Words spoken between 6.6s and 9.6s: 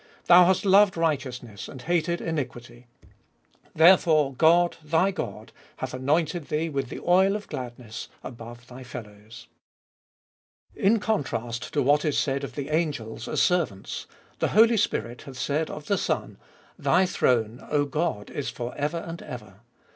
With the oil of gladness above thy fellows